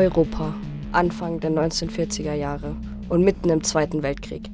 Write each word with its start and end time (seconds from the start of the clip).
Europa, 0.00 0.54
Anfang 0.92 1.40
der 1.40 1.50
1940er 1.50 2.32
Jahre 2.32 2.74
und 3.10 3.22
mitten 3.22 3.50
im 3.50 3.62
Zweiten 3.62 4.02
Weltkrieg. 4.02 4.48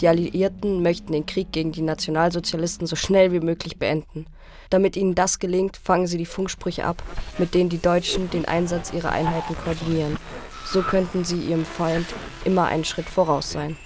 Die 0.00 0.08
Alliierten 0.08 0.82
möchten 0.82 1.12
den 1.12 1.26
Krieg 1.26 1.52
gegen 1.52 1.70
die 1.70 1.82
Nationalsozialisten 1.82 2.86
so 2.86 2.96
schnell 2.96 3.30
wie 3.30 3.40
möglich 3.40 3.78
beenden. 3.78 4.26
Damit 4.70 4.96
ihnen 4.96 5.14
das 5.14 5.38
gelingt, 5.38 5.76
fangen 5.76 6.06
sie 6.06 6.16
die 6.16 6.24
Funksprüche 6.24 6.86
ab, 6.86 7.02
mit 7.36 7.52
denen 7.52 7.68
die 7.68 7.80
Deutschen 7.80 8.30
den 8.30 8.46
Einsatz 8.46 8.90
ihrer 8.94 9.12
Einheiten 9.12 9.54
koordinieren. 9.54 10.16
So 10.64 10.80
könnten 10.80 11.24
sie 11.26 11.40
ihrem 11.40 11.66
Feind 11.66 12.06
immer 12.46 12.64
einen 12.64 12.86
Schritt 12.86 13.10
voraus 13.10 13.52
sein. 13.52 13.76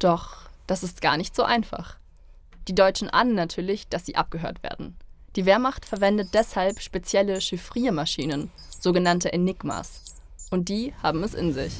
Doch 0.00 0.48
das 0.66 0.82
ist 0.82 1.00
gar 1.00 1.16
nicht 1.16 1.36
so 1.36 1.44
einfach. 1.44 1.98
Die 2.66 2.74
Deutschen 2.74 3.10
ahnen 3.10 3.36
natürlich, 3.36 3.88
dass 3.88 4.06
sie 4.06 4.16
abgehört 4.16 4.64
werden. 4.64 4.96
Die 5.36 5.46
Wehrmacht 5.46 5.84
verwendet 5.84 6.30
deshalb 6.32 6.80
spezielle 6.80 7.40
Chiffriermaschinen, 7.40 8.50
sogenannte 8.80 9.32
Enigmas. 9.32 10.05
Und 10.50 10.68
die 10.68 10.92
haben 11.02 11.22
es 11.22 11.34
in 11.34 11.52
sich. 11.52 11.72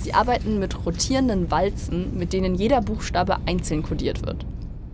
Sie 0.00 0.14
arbeiten 0.14 0.58
mit 0.58 0.84
rotierenden 0.84 1.50
Walzen, 1.50 2.16
mit 2.16 2.32
denen 2.32 2.54
jeder 2.54 2.80
Buchstabe 2.80 3.38
einzeln 3.46 3.82
kodiert 3.82 4.24
wird. 4.26 4.44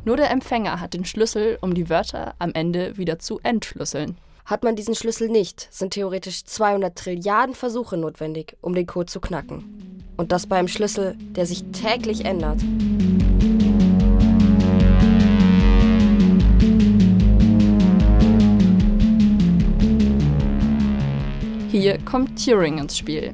Nur 0.05 0.17
der 0.17 0.31
Empfänger 0.31 0.81
hat 0.81 0.95
den 0.95 1.05
Schlüssel, 1.05 1.59
um 1.61 1.75
die 1.75 1.91
Wörter 1.91 2.35
am 2.39 2.53
Ende 2.53 2.97
wieder 2.97 3.19
zu 3.19 3.41
entschlüsseln. 3.43 4.17
Hat 4.45 4.63
man 4.63 4.77
diesen 4.77 4.95
Schlüssel 4.95 5.29
nicht, 5.29 5.69
sind 5.71 5.93
theoretisch 5.93 6.45
200 6.45 6.97
Trilliarden 6.97 7.55
Versuche 7.55 7.99
notwendig, 7.99 8.57
um 8.63 8.75
den 8.75 8.87
Code 8.87 9.07
zu 9.07 9.21
knacken. 9.21 10.03
Und 10.17 10.33
das 10.33 10.47
bei 10.47 10.57
einem 10.57 10.69
Schlüssel, 10.69 11.15
der 11.37 11.47
sich 11.47 11.65
täglich 11.73 12.25
ändert. 12.25 12.63
Hier 21.81 21.97
kommt 22.05 22.45
Turing 22.45 22.79
ins 22.79 22.99
Spiel. 22.99 23.33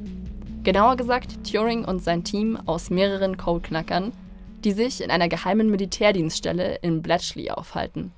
Genauer 0.65 0.97
gesagt 0.97 1.51
Turing 1.51 1.87
und 1.87 2.05
sein 2.05 2.25
Team 2.25 2.59
aus 2.67 2.91
mehreren 2.91 3.39
Codeknackern, 3.39 4.13
die 4.63 4.73
sich 4.73 5.03
in 5.03 5.11
einer 5.11 5.31
geheimen 5.31 5.71
Militärdienststelle 5.71 6.75
in 6.83 7.01
Bletchley 7.01 7.51
aufhalten. 7.51 8.13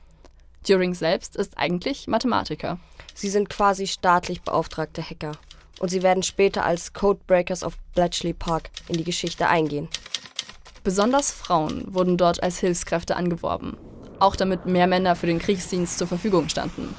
Turing 0.66 0.94
selbst 0.94 1.36
ist 1.36 1.56
eigentlich 1.56 2.08
Mathematiker. 2.08 2.80
Sie 3.14 3.28
sind 3.28 3.48
quasi 3.48 3.86
staatlich 3.86 4.42
beauftragte 4.42 5.00
Hacker. 5.00 5.38
Und 5.78 5.90
sie 5.90 6.02
werden 6.02 6.24
später 6.24 6.64
als 6.64 6.92
Codebreakers 6.92 7.62
of 7.62 7.78
Bletchley 7.94 8.32
Park 8.32 8.70
in 8.88 8.96
die 8.96 9.04
Geschichte 9.04 9.46
eingehen. 9.46 9.88
Besonders 10.82 11.30
Frauen 11.30 11.94
wurden 11.94 12.16
dort 12.16 12.42
als 12.42 12.58
Hilfskräfte 12.58 13.14
angeworben, 13.14 13.76
auch 14.18 14.34
damit 14.34 14.66
mehr 14.66 14.88
Männer 14.88 15.14
für 15.14 15.28
den 15.28 15.38
Kriegsdienst 15.38 15.98
zur 15.98 16.08
Verfügung 16.08 16.48
standen. 16.48 16.96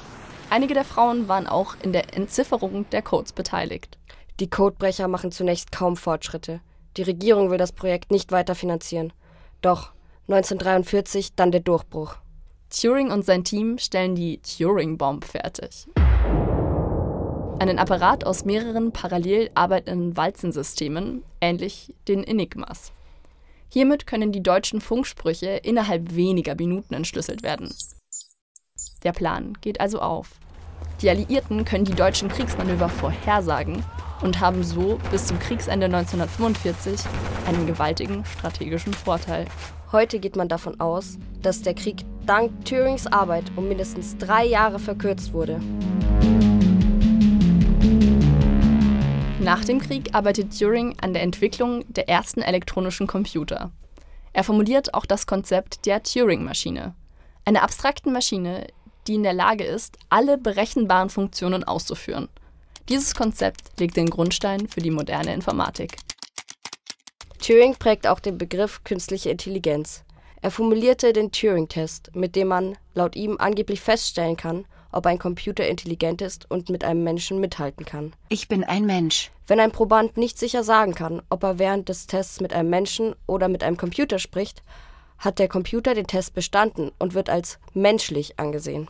Einige 0.50 0.72
der 0.72 0.84
Frauen 0.84 1.28
waren 1.28 1.46
auch 1.46 1.76
in 1.82 1.92
der 1.92 2.16
Entzifferung 2.16 2.88
der 2.90 3.02
Codes 3.02 3.32
beteiligt. 3.32 3.98
Die 4.40 4.48
Codebrecher 4.48 5.06
machen 5.06 5.30
zunächst 5.30 5.72
kaum 5.72 5.96
Fortschritte. 5.96 6.60
Die 6.96 7.02
Regierung 7.02 7.50
will 7.50 7.58
das 7.58 7.72
Projekt 7.72 8.10
nicht 8.10 8.32
weiter 8.32 8.54
finanzieren. 8.54 9.12
Doch 9.60 9.92
1943 10.28 11.34
dann 11.34 11.52
der 11.52 11.60
Durchbruch. 11.60 12.16
Turing 12.70 13.10
und 13.10 13.26
sein 13.26 13.44
Team 13.44 13.76
stellen 13.78 14.14
die 14.14 14.40
Turing-Bomb 14.40 15.24
fertig. 15.24 15.86
Einen 17.58 17.78
Apparat 17.78 18.24
aus 18.24 18.44
mehreren 18.44 18.92
parallel 18.92 19.50
arbeitenden 19.54 20.16
Walzensystemen, 20.16 21.24
ähnlich 21.40 21.92
den 22.06 22.24
Enigmas. 22.24 22.92
Hiermit 23.68 24.06
können 24.06 24.32
die 24.32 24.42
deutschen 24.42 24.80
Funksprüche 24.80 25.60
innerhalb 25.62 26.14
weniger 26.14 26.54
Minuten 26.54 26.94
entschlüsselt 26.94 27.42
werden. 27.42 27.68
Der 29.04 29.12
Plan 29.12 29.56
geht 29.60 29.80
also 29.80 30.00
auf. 30.00 30.32
Die 31.00 31.10
Alliierten 31.10 31.64
können 31.64 31.84
die 31.84 31.94
deutschen 31.94 32.28
Kriegsmanöver 32.28 32.88
vorhersagen 32.88 33.84
und 34.22 34.40
haben 34.40 34.64
so 34.64 34.98
bis 35.10 35.26
zum 35.26 35.38
Kriegsende 35.38 35.86
1945 35.86 37.00
einen 37.46 37.66
gewaltigen 37.66 38.24
strategischen 38.24 38.92
Vorteil. 38.92 39.46
Heute 39.92 40.18
geht 40.18 40.36
man 40.36 40.48
davon 40.48 40.80
aus, 40.80 41.18
dass 41.40 41.62
der 41.62 41.74
Krieg 41.74 42.04
dank 42.26 42.64
Turings 42.64 43.06
Arbeit 43.06 43.44
um 43.56 43.68
mindestens 43.68 44.16
drei 44.18 44.44
Jahre 44.44 44.78
verkürzt 44.78 45.32
wurde. 45.32 45.60
Nach 49.40 49.64
dem 49.64 49.80
Krieg 49.80 50.14
arbeitet 50.14 50.58
Turing 50.58 50.94
an 51.00 51.14
der 51.14 51.22
Entwicklung 51.22 51.84
der 51.90 52.08
ersten 52.08 52.42
elektronischen 52.42 53.06
Computer. 53.06 53.70
Er 54.34 54.44
formuliert 54.44 54.92
auch 54.92 55.06
das 55.06 55.26
Konzept 55.26 55.86
der 55.86 56.02
Turing-Maschine, 56.02 56.94
einer 57.46 57.62
abstrakten 57.62 58.12
Maschine, 58.12 58.66
die 59.08 59.14
in 59.14 59.22
der 59.22 59.32
Lage 59.32 59.64
ist, 59.64 59.98
alle 60.10 60.38
berechenbaren 60.38 61.10
Funktionen 61.10 61.64
auszuführen. 61.64 62.28
Dieses 62.88 63.14
Konzept 63.14 63.80
legt 63.80 63.96
den 63.96 64.10
Grundstein 64.10 64.68
für 64.68 64.80
die 64.80 64.90
moderne 64.90 65.34
Informatik. 65.34 65.96
Turing 67.40 67.74
prägt 67.76 68.06
auch 68.06 68.20
den 68.20 68.38
Begriff 68.38 68.84
künstliche 68.84 69.30
Intelligenz. 69.30 70.04
Er 70.40 70.50
formulierte 70.50 71.12
den 71.12 71.32
Turing-Test, 71.32 72.14
mit 72.14 72.36
dem 72.36 72.48
man 72.48 72.78
laut 72.94 73.16
ihm 73.16 73.36
angeblich 73.38 73.80
feststellen 73.80 74.36
kann, 74.36 74.66
ob 74.92 75.06
ein 75.06 75.18
Computer 75.18 75.66
intelligent 75.66 76.22
ist 76.22 76.50
und 76.50 76.70
mit 76.70 76.84
einem 76.84 77.04
Menschen 77.04 77.40
mithalten 77.40 77.84
kann. 77.84 78.12
Ich 78.28 78.48
bin 78.48 78.64
ein 78.64 78.86
Mensch. 78.86 79.30
Wenn 79.46 79.60
ein 79.60 79.72
Proband 79.72 80.16
nicht 80.16 80.38
sicher 80.38 80.62
sagen 80.62 80.94
kann, 80.94 81.22
ob 81.30 81.42
er 81.42 81.58
während 81.58 81.88
des 81.88 82.06
Tests 82.06 82.40
mit 82.40 82.52
einem 82.52 82.70
Menschen 82.70 83.14
oder 83.26 83.48
mit 83.48 83.62
einem 83.62 83.76
Computer 83.76 84.18
spricht, 84.18 84.62
hat 85.18 85.38
der 85.38 85.48
Computer 85.48 85.94
den 85.94 86.06
Test 86.06 86.34
bestanden 86.34 86.92
und 86.98 87.14
wird 87.14 87.28
als 87.30 87.58
menschlich 87.74 88.38
angesehen. 88.38 88.86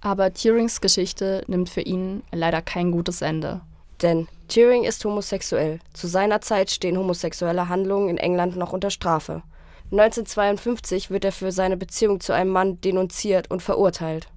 Aber 0.00 0.32
Turings 0.32 0.80
Geschichte 0.80 1.42
nimmt 1.48 1.68
für 1.68 1.80
ihn 1.80 2.22
leider 2.30 2.62
kein 2.62 2.92
gutes 2.92 3.20
Ende. 3.20 3.60
Denn 4.02 4.28
Turing 4.46 4.84
ist 4.84 5.04
homosexuell. 5.04 5.80
Zu 5.92 6.06
seiner 6.06 6.40
Zeit 6.40 6.70
stehen 6.70 6.96
homosexuelle 6.96 7.68
Handlungen 7.68 8.08
in 8.08 8.16
England 8.16 8.56
noch 8.56 8.72
unter 8.72 8.90
Strafe. 8.90 9.42
1952 9.90 11.10
wird 11.10 11.24
er 11.24 11.32
für 11.32 11.50
seine 11.50 11.76
Beziehung 11.76 12.20
zu 12.20 12.32
einem 12.32 12.50
Mann 12.50 12.80
denunziert 12.80 13.50
und 13.50 13.62
verurteilt. 13.62 14.28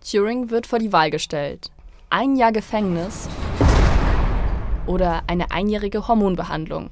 Turing 0.00 0.50
wird 0.50 0.66
vor 0.66 0.78
die 0.78 0.92
Wahl 0.92 1.10
gestellt. 1.10 1.70
Ein 2.10 2.36
Jahr 2.36 2.52
Gefängnis 2.52 3.28
oder 4.86 5.22
eine 5.26 5.50
einjährige 5.50 6.08
Hormonbehandlung. 6.08 6.90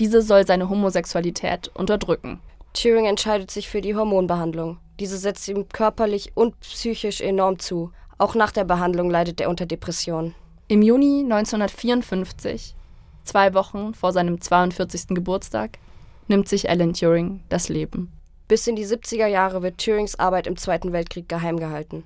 Diese 0.00 0.22
soll 0.22 0.46
seine 0.46 0.70
Homosexualität 0.70 1.70
unterdrücken. 1.74 2.40
Turing 2.72 3.04
entscheidet 3.04 3.50
sich 3.50 3.68
für 3.68 3.82
die 3.82 3.94
Hormonbehandlung. 3.94 4.78
Diese 4.98 5.18
setzt 5.18 5.46
ihm 5.48 5.68
körperlich 5.68 6.32
und 6.34 6.58
psychisch 6.60 7.20
enorm 7.20 7.58
zu. 7.58 7.92
Auch 8.16 8.34
nach 8.34 8.50
der 8.50 8.64
Behandlung 8.64 9.10
leidet 9.10 9.42
er 9.42 9.50
unter 9.50 9.66
Depressionen. 9.66 10.34
Im 10.68 10.80
Juni 10.80 11.20
1954, 11.24 12.74
zwei 13.24 13.52
Wochen 13.52 13.92
vor 13.92 14.12
seinem 14.12 14.40
42. 14.40 15.08
Geburtstag, 15.08 15.78
nimmt 16.28 16.48
sich 16.48 16.70
Alan 16.70 16.94
Turing 16.94 17.42
das 17.50 17.68
Leben. 17.68 18.10
Bis 18.48 18.66
in 18.66 18.76
die 18.76 18.86
70er 18.86 19.26
Jahre 19.26 19.62
wird 19.62 19.84
Turings 19.84 20.18
Arbeit 20.18 20.46
im 20.46 20.56
Zweiten 20.56 20.92
Weltkrieg 20.92 21.28
geheim 21.28 21.58
gehalten. 21.58 22.04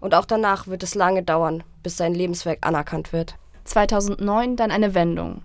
Und 0.00 0.14
auch 0.14 0.24
danach 0.24 0.68
wird 0.68 0.82
es 0.82 0.94
lange 0.94 1.22
dauern, 1.22 1.64
bis 1.82 1.98
sein 1.98 2.14
Lebenswerk 2.14 2.66
anerkannt 2.66 3.12
wird. 3.12 3.34
2009 3.64 4.56
dann 4.56 4.70
eine 4.70 4.94
Wendung. 4.94 5.42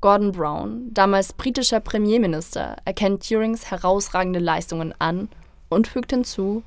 Gordon 0.00 0.30
Brown, 0.30 0.94
damals 0.94 1.32
britischer 1.32 1.80
Premierminister, 1.80 2.76
erkennt 2.84 3.28
Turings 3.28 3.68
herausragende 3.68 4.38
Leistungen 4.38 4.94
an 5.00 5.28
und 5.68 5.88
fügt 5.88 6.12
hinzu: 6.12 6.62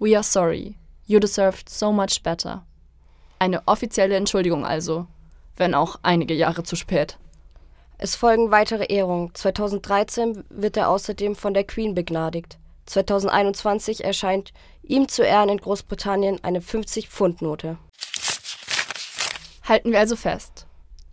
We 0.00 0.16
are 0.16 0.24
sorry, 0.24 0.74
you 1.06 1.20
deserved 1.20 1.68
so 1.68 1.92
much 1.92 2.22
better. 2.24 2.66
Eine 3.38 3.62
offizielle 3.68 4.16
Entschuldigung 4.16 4.66
also, 4.66 5.06
wenn 5.56 5.74
auch 5.74 6.00
einige 6.02 6.34
Jahre 6.34 6.64
zu 6.64 6.74
spät. 6.74 7.18
Es 7.98 8.16
folgen 8.16 8.50
weitere 8.50 8.86
Ehrungen. 8.86 9.30
2013 9.32 10.42
wird 10.50 10.76
er 10.76 10.90
außerdem 10.90 11.36
von 11.36 11.54
der 11.54 11.64
Queen 11.64 11.94
begnadigt. 11.94 12.58
2021 12.86 14.04
erscheint 14.04 14.52
ihm 14.82 15.06
zu 15.06 15.22
Ehren 15.22 15.50
in 15.50 15.58
Großbritannien 15.58 16.42
eine 16.42 16.60
50-Pfund-Note. 16.60 17.78
Halten 19.62 19.92
wir 19.92 20.00
also 20.00 20.16
fest. 20.16 20.65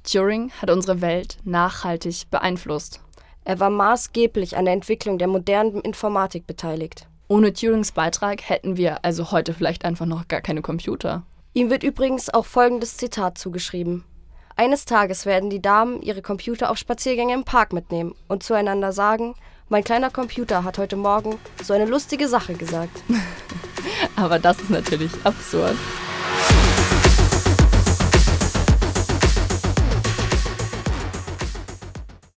Turing 0.03 0.51
hat 0.61 0.69
unsere 0.69 1.01
Welt 1.01 1.37
nachhaltig 1.43 2.29
beeinflusst. 2.29 3.01
Er 3.45 3.59
war 3.59 3.69
maßgeblich 3.69 4.55
an 4.57 4.65
der 4.65 4.73
Entwicklung 4.73 5.17
der 5.17 5.27
modernen 5.27 5.81
Informatik 5.81 6.47
beteiligt. 6.47 7.07
Ohne 7.27 7.53
Turings 7.53 7.91
Beitrag 7.91 8.47
hätten 8.47 8.77
wir 8.77 9.03
also 9.03 9.31
heute 9.31 9.53
vielleicht 9.53 9.85
einfach 9.85 10.05
noch 10.05 10.27
gar 10.27 10.41
keine 10.41 10.61
Computer. 10.61 11.23
Ihm 11.53 11.69
wird 11.69 11.83
übrigens 11.83 12.33
auch 12.33 12.45
folgendes 12.45 12.97
Zitat 12.97 13.37
zugeschrieben. 13.37 14.03
Eines 14.55 14.85
Tages 14.85 15.25
werden 15.25 15.49
die 15.49 15.61
Damen 15.61 16.01
ihre 16.01 16.21
Computer 16.21 16.69
auf 16.69 16.77
Spaziergänge 16.77 17.33
im 17.33 17.43
Park 17.43 17.73
mitnehmen 17.73 18.13
und 18.27 18.43
zueinander 18.43 18.91
sagen, 18.91 19.35
mein 19.69 19.83
kleiner 19.83 20.11
Computer 20.11 20.63
hat 20.63 20.77
heute 20.77 20.95
Morgen 20.95 21.39
so 21.63 21.73
eine 21.73 21.85
lustige 21.85 22.27
Sache 22.27 22.53
gesagt. 22.53 23.01
Aber 24.15 24.37
das 24.37 24.59
ist 24.59 24.69
natürlich 24.69 25.11
absurd. 25.23 25.75